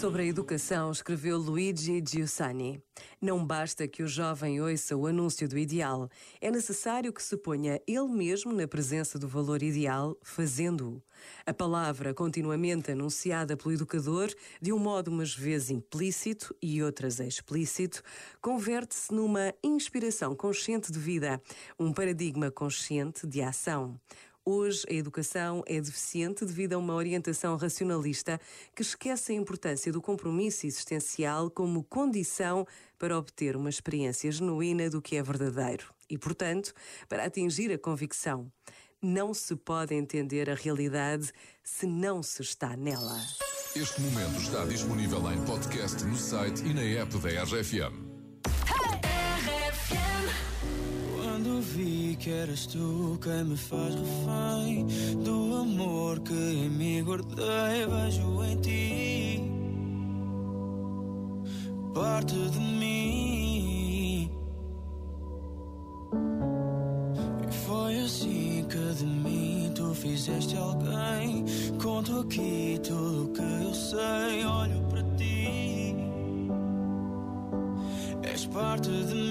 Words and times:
Sobre 0.00 0.22
a 0.22 0.24
educação, 0.24 0.90
escreveu 0.90 1.36
Luigi 1.36 2.02
Giussani. 2.02 2.82
Não 3.20 3.44
basta 3.44 3.86
que 3.86 4.02
o 4.02 4.08
jovem 4.08 4.58
ouça 4.58 4.96
o 4.96 5.06
anúncio 5.06 5.46
do 5.46 5.58
ideal, 5.58 6.08
é 6.40 6.50
necessário 6.50 7.12
que 7.12 7.22
se 7.22 7.36
ponha 7.36 7.78
ele 7.86 8.08
mesmo 8.08 8.50
na 8.50 8.66
presença 8.66 9.18
do 9.18 9.28
valor 9.28 9.62
ideal, 9.62 10.16
fazendo-o. 10.22 11.02
A 11.44 11.52
palavra 11.52 12.14
continuamente 12.14 12.90
anunciada 12.90 13.58
pelo 13.58 13.74
educador, 13.74 14.32
de 14.58 14.72
um 14.72 14.78
modo 14.78 15.10
umas 15.10 15.34
vezes 15.34 15.68
implícito 15.68 16.56
e 16.62 16.82
outras 16.82 17.20
explícito, 17.20 18.02
converte-se 18.40 19.12
numa 19.12 19.52
inspiração 19.62 20.34
consciente 20.34 20.90
de 20.90 20.98
vida, 20.98 21.42
um 21.78 21.92
paradigma 21.92 22.50
consciente 22.50 23.26
de 23.26 23.42
ação. 23.42 24.00
Hoje, 24.52 24.84
a 24.90 24.92
educação 24.92 25.62
é 25.64 25.80
deficiente 25.80 26.44
devido 26.44 26.72
a 26.72 26.78
uma 26.78 26.94
orientação 26.94 27.56
racionalista 27.56 28.40
que 28.74 28.82
esquece 28.82 29.30
a 29.30 29.34
importância 29.36 29.92
do 29.92 30.02
compromisso 30.02 30.66
existencial 30.66 31.48
como 31.48 31.84
condição 31.84 32.66
para 32.98 33.16
obter 33.16 33.54
uma 33.54 33.70
experiência 33.70 34.28
genuína 34.32 34.90
do 34.90 35.00
que 35.00 35.14
é 35.14 35.22
verdadeiro 35.22 35.94
e, 36.10 36.18
portanto, 36.18 36.74
para 37.08 37.26
atingir 37.26 37.70
a 37.70 37.78
convicção. 37.78 38.50
Não 39.00 39.32
se 39.32 39.54
pode 39.54 39.94
entender 39.94 40.50
a 40.50 40.56
realidade 40.56 41.30
se 41.62 41.86
não 41.86 42.20
se 42.20 42.42
está 42.42 42.76
nela. 42.76 43.24
Este 43.76 44.00
momento 44.00 44.36
está 44.40 44.64
disponível 44.64 45.30
em 45.30 45.40
podcast 45.44 46.02
no 46.04 46.16
site 46.16 46.64
e 46.64 46.74
na 46.74 46.82
app 46.82 47.16
da 47.18 47.44
RFM. 47.44 48.09
Que 52.18 52.30
eras 52.30 52.66
tu 52.66 53.18
quem 53.22 53.44
me 53.44 53.56
faz 53.56 53.94
refém 53.94 54.86
do 55.24 55.56
amor 55.56 56.20
que 56.20 56.34
em 56.34 56.68
mim 56.68 57.02
guardei, 57.02 57.86
vejo 57.86 58.44
em 58.44 58.60
ti 58.60 59.50
parte 61.94 62.34
de 62.34 62.58
mim. 62.58 64.30
E 67.48 67.52
foi 67.66 68.00
assim 68.00 68.66
que 68.68 68.94
de 68.98 69.04
mim 69.04 69.72
tu 69.74 69.94
fizeste 69.94 70.56
alguém. 70.56 71.44
Conto 71.82 72.20
aqui 72.20 72.80
tudo 72.82 73.32
que 73.32 73.42
eu 73.42 73.74
sei, 73.74 74.44
olho 74.44 74.80
para 74.88 75.02
ti. 75.16 75.96
És 78.22 78.46
parte 78.46 78.88
de 78.88 79.14
mim. 79.14 79.29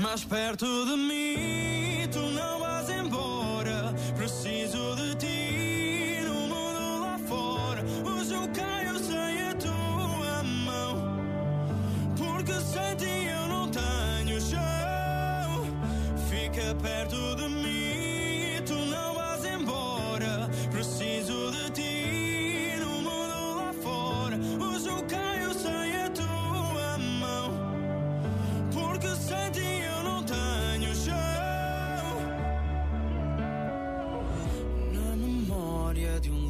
Mais 0.00 0.24
perto 0.24 0.64
de 0.64 0.96
mim, 0.96 2.08
tu 2.12 2.20
não 2.20 2.60
vais 2.60 2.88
embora. 2.88 3.92
Preciso 4.16 4.87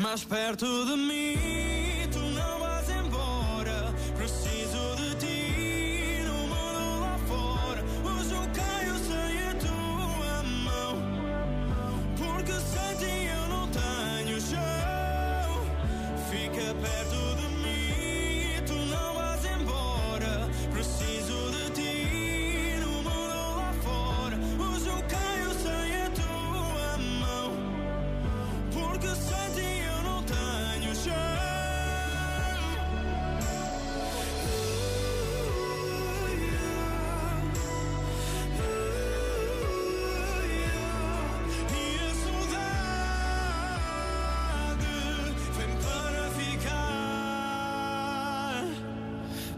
Mais 0.00 0.24
perto 0.24 0.66
de 0.86 0.96
mim. 0.96 1.83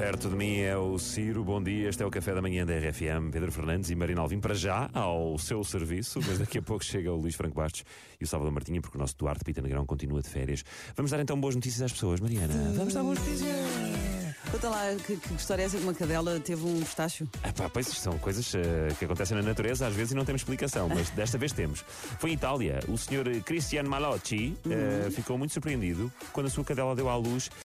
Perto 0.00 0.30
de 0.30 0.34
mim 0.34 0.60
é 0.60 0.74
o 0.74 0.98
Ciro, 0.98 1.44
bom 1.44 1.62
dia. 1.62 1.90
Este 1.90 2.02
é 2.02 2.06
o 2.06 2.10
café 2.10 2.34
da 2.34 2.40
manhã 2.40 2.64
da 2.64 2.72
RFM. 2.72 3.30
Pedro 3.30 3.52
Fernandes 3.52 3.90
e 3.90 3.94
Marina 3.94 4.22
Alvim 4.22 4.40
para 4.40 4.54
já 4.54 4.88
ao 4.94 5.36
seu 5.36 5.62
serviço, 5.62 6.20
mas 6.26 6.38
daqui 6.38 6.56
a 6.56 6.62
pouco 6.62 6.82
chega 6.82 7.12
o 7.12 7.16
Luís 7.16 7.34
Franco 7.34 7.54
Bastos 7.54 7.84
e 8.18 8.24
o 8.24 8.26
Salvador 8.26 8.50
Martinha, 8.50 8.80
porque 8.80 8.96
o 8.96 9.00
nosso 9.00 9.14
Duarte 9.18 9.44
Pita 9.44 9.60
Negrão 9.60 9.84
continua 9.84 10.22
de 10.22 10.30
férias. 10.30 10.64
Vamos 10.96 11.10
dar 11.10 11.20
então 11.20 11.38
boas 11.38 11.54
notícias 11.54 11.82
às 11.82 11.92
pessoas, 11.92 12.18
Mariana. 12.18 12.54
Vamos 12.74 12.94
dar 12.94 13.02
boas 13.02 13.18
notícias. 13.18 13.50
Conta 14.50 14.68
lá, 14.70 14.96
que, 15.06 15.16
que 15.16 15.34
história 15.34 15.62
é 15.62 15.66
essa 15.66 15.76
que 15.76 15.84
uma 15.84 15.94
cadela 15.94 16.40
teve 16.40 16.64
um 16.66 16.80
pistacho? 16.80 17.28
Ah, 17.42 17.52
pá, 17.52 17.68
pois 17.68 17.86
são 17.86 18.18
coisas 18.18 18.52
uh, 18.54 18.58
que 18.98 19.04
acontecem 19.04 19.36
na 19.36 19.42
natureza 19.42 19.86
às 19.86 19.94
vezes 19.94 20.12
e 20.12 20.14
não 20.14 20.24
temos 20.24 20.40
explicação, 20.40 20.88
mas 20.88 21.10
desta 21.10 21.36
vez 21.36 21.52
temos. 21.52 21.84
Foi 22.18 22.30
em 22.30 22.32
Itália. 22.34 22.80
O 22.88 22.96
senhor 22.96 23.28
Cristiano 23.42 23.90
Malocci 23.90 24.56
uh, 24.64 25.10
ficou 25.10 25.36
muito 25.36 25.52
surpreendido 25.52 26.10
quando 26.32 26.46
a 26.46 26.50
sua 26.50 26.64
cadela 26.64 26.96
deu 26.96 27.08
à 27.08 27.16
luz 27.16 27.50